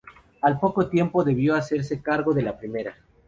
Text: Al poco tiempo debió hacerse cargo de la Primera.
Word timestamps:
Al 0.41 0.59
poco 0.59 0.87
tiempo 0.89 1.23
debió 1.23 1.53
hacerse 1.53 2.01
cargo 2.01 2.33
de 2.33 2.41
la 2.41 2.57
Primera. 2.57 2.95